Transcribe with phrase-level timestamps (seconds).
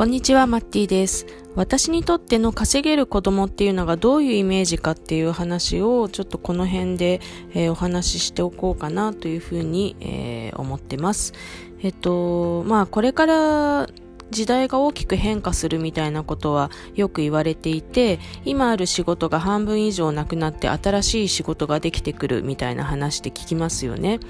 [0.00, 1.26] こんにちは、マッティです。
[1.56, 7.20] 私にとっての稼げる子供っていうのがどういうイメージかっていう話をちょっとこの辺で、
[7.52, 11.34] えー、お話ししておこうかなというふうに、えー、思ってます。
[11.82, 13.88] えっと、まあこれから
[14.30, 24.20] 時代が大きく変化するみたいなことはよく言われていて、今ある仕事が半分以上なくなって新しい仕事ができてくるみたいな話って聞きますよね。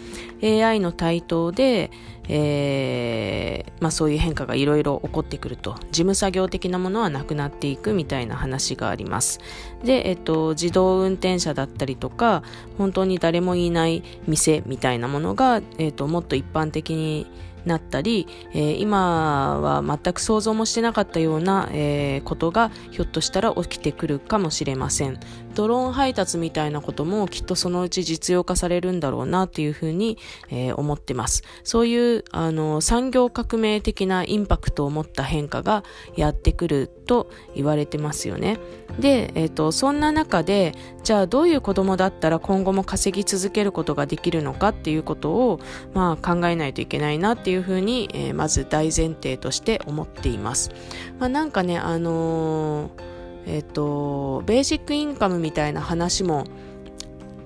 [0.42, 1.90] AI の台頭で、
[2.28, 9.40] えー、まあそういう変化がいろいろ起こってくると、事務作業的なものはなくなっていくみたいな話があります。
[9.84, 12.42] で、えっと、自動運転車だったりとか、
[12.78, 17.26] 本当に誰もいない店みたいなものが、えっと、もっと一般的に
[17.64, 25.18] なったり、えー、今は全く想像もしてなかったような、えー、ことがひょっとしたら起きてくるかもしれません。
[25.54, 30.18] ドローン配達みたいなこともきっとそのうち実用化されるんだろうなというふうに、
[30.48, 31.42] えー、思ってます。
[31.64, 35.84] そういうあの産業革命的なインパクトを持った変化が
[36.16, 38.58] やってくると言われてますよね。
[38.98, 45.60] で、え、ー、と、そんな中で、じゃあどういう子供だったら今後も稼ぎ続けることができるのかっていうことを、
[45.94, 50.70] まあ考えないといけないなっていうふうに、えー、まず大前提として思っています。
[51.18, 56.44] まあなんかね、あのー、えっ、と、ベーシックインカムみたいな話も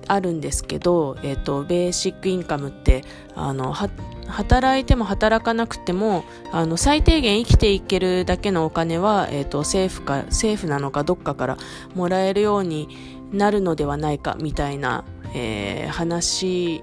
[0.07, 3.03] あるんですけど、えっ、と、ベーシックインカムって、
[3.35, 3.73] あの、
[4.27, 11.57] 働いても働かなくてもあの最低限生きていけるだけのお金は、えーと、政府か政府なのかどっかから
[11.93, 12.89] もらえるように
[13.31, 16.81] なるのではないかみたいな、えー、話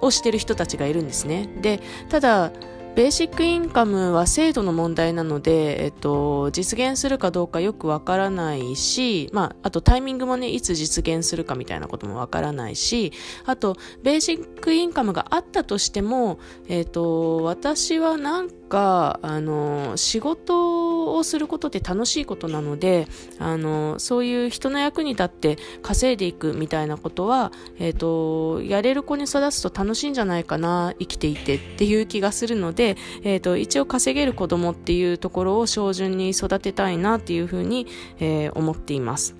[0.00, 1.48] をしてる人たちがいるんですね。
[1.60, 2.52] でただ
[3.00, 13.14] ベーシックインカムは制度の問題なので、えっと、実現するかどうかよくわからないし、まあ、あとタイミングもね、いつ実現するかみたいなこともわからないし、
[13.46, 23.06] あと、ベーシックインカムがあったとしても、えっと、私はなんか、あの、仕事をすることって楽しいことなので、
[23.38, 37.86] あの、そういう人の役に立って稼いでいくみたいなことは、えっ、と、やれる子に育つと楽しいんじゃないかな、生きていてっていう気がするので、えっ、と、一応稼げる子供っていうところを照準に育てたいなっていうふうに、
[38.18, 39.34] えー、思っています。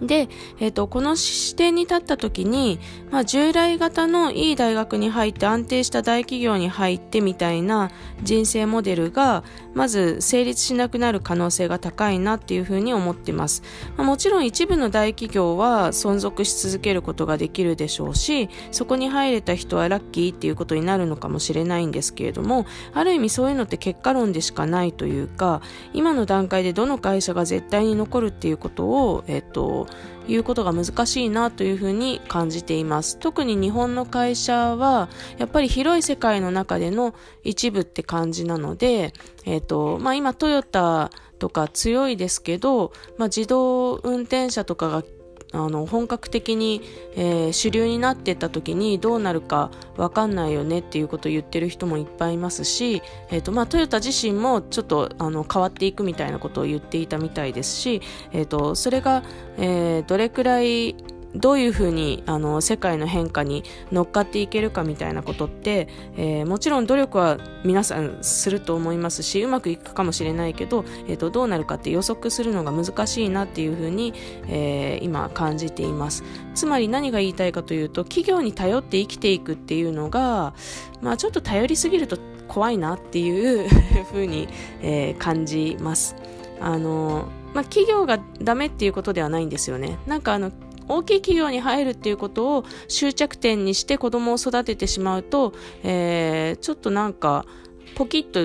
[0.00, 0.28] で、
[0.60, 2.78] え、ー、と、この視点に立った時に、
[3.10, 7.90] まあ、従来型のいい大学に入って安定した大企業に入ってみたいな
[8.22, 13.62] 人生モデルが、まず成立しなくなる可能性が高いなっていうふうに思ってます。
[13.96, 25.60] まあ、もちろん一部の大企業は存続し続けることができるでしょうし、そこに入れた人はラッキーっていうことになるのかもしれないんですけれども、ある意味そういうのって結果論でしかないというか、
[25.92, 29.85] 今の段階でどの会社が絶対に残るっていうことを、えっ、ー、と、
[30.28, 33.18] いうことが難しいなというふうに感じています。
[33.18, 35.08] 特に日本の会社は、
[35.38, 37.14] やっぱり広い世界の中での
[37.44, 39.12] 一部って感じなので、
[39.44, 45.04] えっ、ー、と、まあ今トヨタとか強いですけど、まあ自動運転車とかが
[45.52, 46.82] あの本格的に、
[47.14, 58.02] えー、主流になってった時にどうなるか分かんないよねっていうことを言ってる人もいっぱいいますし、えーとまあ、トヨタ自身もちょっとあの変わっていくみたいなことを言っていたみたいですし、
[58.32, 59.22] えーと、それが、
[59.56, 60.96] えー、どれくらい
[61.38, 74.14] どういうふうにあの世界の変化に乗っかっていけるかみたいなことって、えー、もちろん努力は皆さんすると思いますしうまくいくかもしれないけど、えーと、どうなるかって予測するのが難しいなっていうふうに、
[74.48, 80.54] えー、今感じていますつまり何が言いたいかというと企業に頼って生きていくっていうのが、
[81.00, 83.68] まあ、ちょっと頼りすぎると怖いなっていう
[84.12, 84.48] ふうに、
[84.80, 86.16] えー、感じます
[86.60, 89.98] あのまあ、企業がダメっていうことではないんですよね。
[90.06, 90.52] なんかあの
[90.88, 95.52] 大きい企業に入るっていうことを終着点にして子供を育ててしまうと、
[95.82, 97.46] えー、ちょっとなんか、
[97.94, 98.40] ポキッと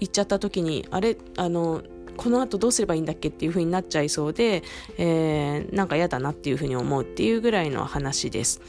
[0.00, 1.82] 言っちゃった時に、あれ、あの、
[2.16, 4.64] この後どうすればいいんだっけっていう風になっちゃいそうで、
[4.98, 8.60] えー、なんか嫌だなっていう風に思うっていうぐらいの話です。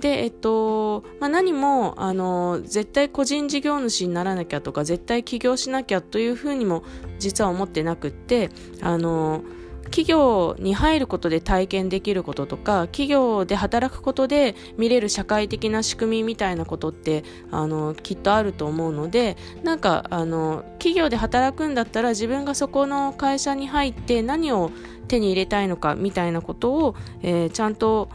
[0.00, 6.82] で、えっと、まあ、何も、あの、絶対個人事業主にならなきゃとか、絶対起業しなきゃという風にも
[7.18, 8.50] 実は思ってなくって、
[8.80, 9.44] あの、
[9.84, 24.70] 企業に入ることで体験できることとか企業で働くことで見れる社会的な仕組みみたいなことってあのきっとあると思うのでなんかあの企業で働くんだったら自分がそこの会社に入って何を
[25.08, 28.08] 手に入れたいのかみたいなことを、えー、ちゃんと、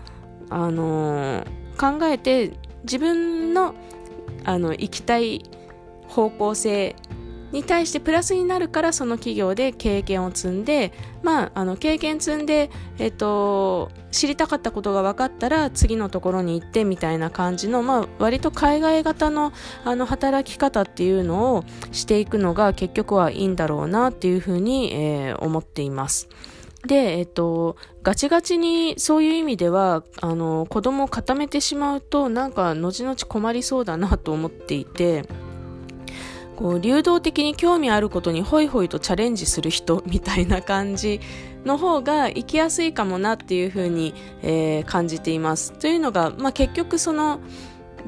[0.50, 1.46] あの、
[1.80, 3.76] 考えて自分の
[4.46, 5.44] あの行きたい
[6.08, 6.96] 方向性
[7.52, 10.94] に対してプラスになるからその企業で経験を積んで、
[11.24, 19.52] まあ、あの経験積んで、えっと、知りたかったことが分かったら次のところに行ってみたいな感じの、まあ、割と海外型の
[19.84, 26.30] あの働き方っていうのをしていくのが結局はいいんだろうなっていうふうに、えー、思っています。
[26.88, 35.26] で、えっと、ガチガチにそういう意味では、あの、子供を固めてしまうと、なんか、後々困りそうだなと思っていて、
[36.60, 41.22] こう流動的に興味あることにホイホイとチャレンジする人みたいな感じ
[41.64, 45.72] の方が生きやすいかもなっていうふうに、えー、感じています。
[45.72, 47.40] というのが、まあ、結局その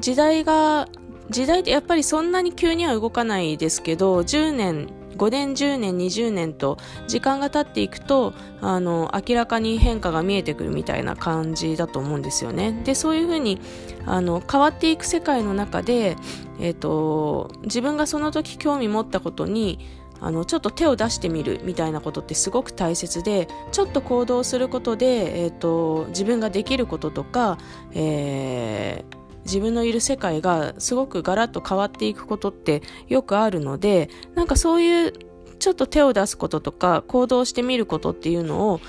[0.00, 0.86] 時代が
[1.30, 12.80] 時代ってやっぱりそんなに急には動かないですけど10年5年、10年、20年と時間が経っていくと、あの、明らかに変化が見えてくるみたいな感じだと思うんですよね。
[12.84, 13.60] で、そういうふうに、
[14.06, 16.16] あの、変わっていく世界の中で、
[16.62, 19.80] えっ、ー、と、自分がその時興味持ったことに、
[20.20, 27.58] あの、ちょっと手を出してみるみたいなことってすごく大切で、ちょっと行動することで、えっ、ー、と、自分ができることとか、
[27.92, 35.12] えー、自分のいる世界がすごくガラッと変わっていくことってよくあるので、なんかそういう
[35.58, 38.80] ちょっと手を出すこととか行動してみることっていうのを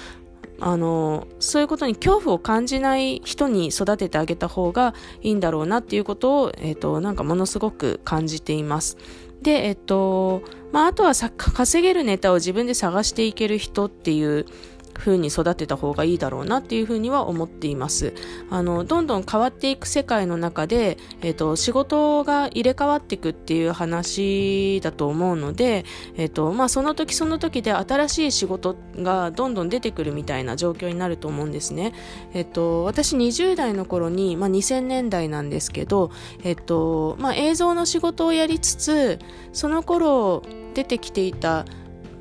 [0.60, 8.98] あの、そういうことに恐怖を感じない人に育ててあげた方がいいんだろうなっていうことを、えっ、と、なんかものすごく感じています。
[9.42, 10.42] で、えっ、と、
[10.72, 14.46] まあ、あとはさ、稼げるネタを自分で探していける人っていう、
[14.94, 18.14] 風に育てた方がいいだろうなっていうふうには思っています。
[18.50, 25.86] あの、どんどん変わっていく世界の中で、えっ、ー、と、仕事が入れ替わっていくっていう話だと思うので、
[26.16, 31.94] えっ、ー、と、まあ、その時その時で新しい仕事がどんどん出てくるみたいな状況になると思うんですね。
[32.34, 36.12] えっ、ー、と、私20代の頃に、まあ、2000年代なんですけど、
[36.44, 39.20] えっと、まあ、映像の仕事をやりつつ、
[39.52, 40.44] その頃
[40.74, 41.66] 出てきていた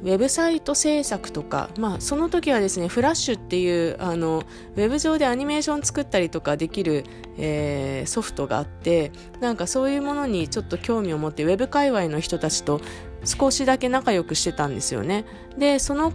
[0.03, 4.43] ウェブサイト制作とか、まあ、その時はですね、フラッシュっていうあの
[4.77, 7.05] ウェブ上でアニメーション作ったりとかできる、
[7.39, 12.81] えー、ソフトがあってなんかそういうものにちょっと興味を持ってウェブ界隈の人たちと
[13.25, 15.25] 少しだけ仲良くしてたんですよね。
[15.57, 16.13] でその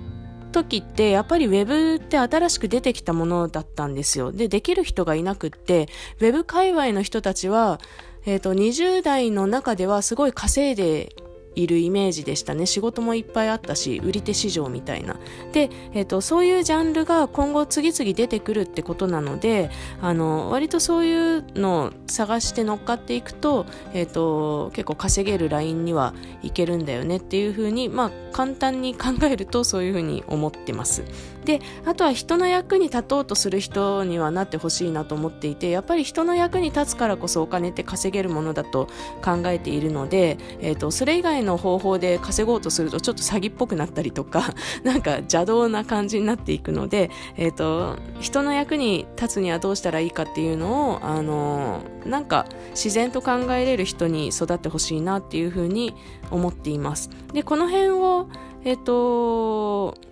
[0.51, 4.31] 時ってやっぱりウェブって新しく出てきたものだったんですよ。
[4.31, 5.89] で、できる人がいなくって、
[6.19, 7.80] ウェブ界隈の人たちは、
[8.25, 11.16] えっ、ー、と、20代の中ではすごい稼いで
[11.57, 12.65] いるイメージでしたね。
[12.65, 15.18] 仕事もいっぱいあったし売り手市場みたいな。
[15.51, 19.71] で、えーと、そういうジャンルが今後次々出てくるってことなので
[20.01, 26.13] あの割とそういうのを探して乗っかっていくと,、えーと、結構稼げるラインには
[26.44, 31.03] いけるんだよねっていうふうに、まあ、簡単に考えるとそういうふうに思ってます。
[31.47, 38.88] であとは人の役に立とうとする人にはなってほしいなと思っていてやっぱり人の役に立つからこそお金って稼げるものだと
[39.23, 44.53] 考えているので、えーとそれ以外の方法で稼ごうとするとちょっと詐欺っぽくなったりとか、
[44.83, 55.93] なんか邪道な感じになっていくので、えっ、ー、と、人の役に立つにはどうしたらいいかっていうのを、あの、なんか自然と考えれる人に育ってほしいなっていうふうに
[56.31, 57.09] 思っています。
[57.33, 58.27] で、この辺を、
[58.63, 60.06] えっ、ー、と、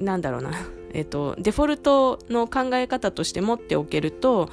[0.00, 0.50] なんだろうな、
[0.92, 4.48] えっ、と、デフォルトの考え方として持っておけると、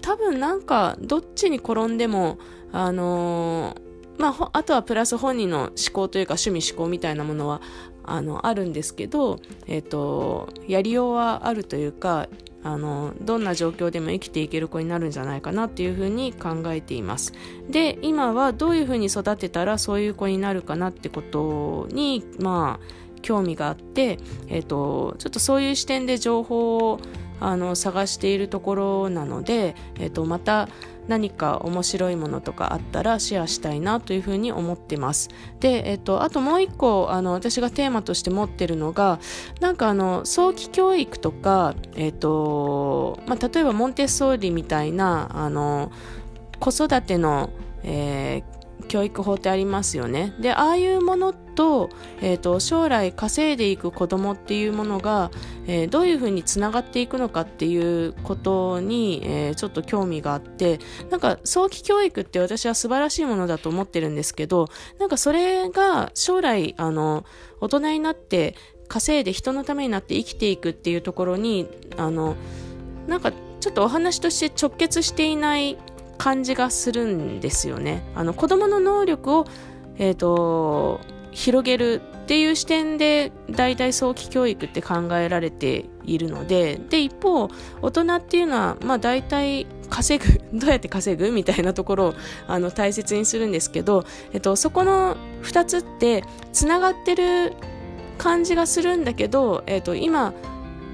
[0.00, 2.38] 多分なんかどっちに転んでも、
[2.72, 3.76] あの
[4.18, 7.60] まあ、あとはプラス本人の思考というか趣味思考みたいなものは
[8.04, 12.28] あのあるんですけど、えーと、やりようはあるというか
[12.62, 17.32] あのどんな状況でも生きていける子になるんじゃないかなっていうふうに考えています。
[17.68, 27.00] で今はどういうふうに育てたらそういう子になるかなってことにまあ興味があって、えーと、ちょっとそういう視点で情報を
[27.40, 30.68] あの探しているところなので、えーとまた
[31.08, 35.28] 何か面白いものとかあったらシェアしたいなというふうに思ってます。
[35.60, 39.18] で、えっと、あともう一個、あの、私がテーマとして持ってるのが、
[39.60, 45.92] なんかあの、早期教育とか、えっと、まあ、例えばモンテッソーリみたいな、あの、
[46.58, 47.50] 子育ての、
[47.82, 48.53] えー、
[48.84, 50.34] 教育法ってありますよね。
[50.40, 55.30] で、ああいうものと、えっ、ー、と、将来稼いでいく子供っていうものが、
[55.66, 60.78] えー、どういうふうにつながっていくのかっていうことに、えー、ちょっと興味があって、
[61.10, 67.24] なんか早期教育って私は素晴らしいものだと思ってるんですけど、なんかそれが将来、あの、
[67.60, 68.54] 大人になって
[68.88, 72.36] 稼いで人のためになって生きていくっていうところに、あの、
[73.06, 75.78] なんかちょっとお話として直結していない
[76.18, 78.02] 感じがするんですよね。
[78.14, 79.46] あの子供の能力を、
[79.98, 87.50] えーと、広げるっていう視点で大体早期教育って考えられているのでで一方
[87.82, 91.30] 大人っていうのは、まあ、大体稼ぐ、 どうやって稼ぐ？
[91.32, 92.14] みたいなところを
[92.48, 97.52] あの大切にするんですけど、えっと、そこの2つってつながってる
[98.18, 100.32] 感じがするんだけど、えっと、今、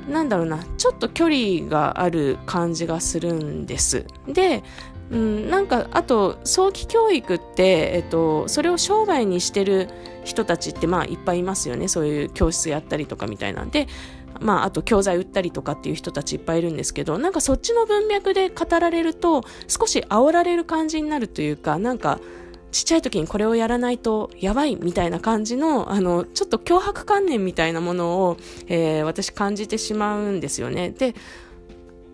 [0.08, 4.06] なんだろうな、ちょっと距離がある感じがするんです。
[4.26, 4.62] で、
[5.10, 9.88] うん、なんかあと早期教育って、えっと、それを商売にしてる
[10.24, 11.88] 人たちってまあいっぱいいますよね。
[11.88, 13.88] そういう教室やったりとかみたいなんで。
[14.38, 22.20] まあ、あと教材売ったりとかっていう人たちいっぱいいるんですけど、なんかそっちの文脈で語られると、少し煽られる感じになるというか、なんか、
[22.70, 28.36] ちっちゃい時にこれをやらないとやばいみたいな感じの、あの、ちょっと脅迫観念みたいなものを、
[28.68, 30.90] えー、私感じてしまうんですよね。
[30.90, 31.14] で、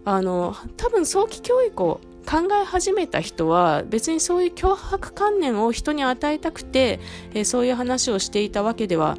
[0.04, 7.00] あの、多分早期教育を考え始めた人は別にそういう脅迫観念を人に与えたくて、
[7.32, 9.16] えー、そういう話をしていたわけでは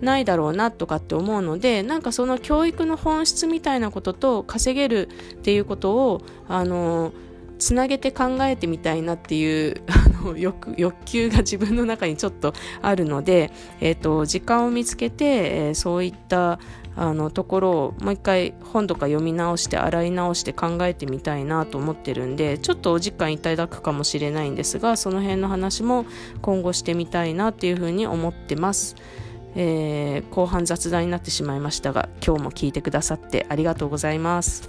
[0.00, 7.12] ないだろうなとかって思うのでなんかその教育の本質みたいなことと稼げるっていうことをあの
[7.58, 16.58] つなげて考えてみたいなっていう あの欲欲求が自分の中にちょっとあるので、えーと、時間を見つけて、えー、そういった
[16.98, 26.06] あのところをもう一回本とか読み直して洗い直して考えてみたいなと思ってるんでちょっとお時間いただくかもしれないんですがその辺の話も
[26.40, 28.96] 今後してみたいなっていうふうに思ってます。
[29.58, 34.68] えー、後半雑談になってしまいましたが今日も聞いてくださってありがとうございます。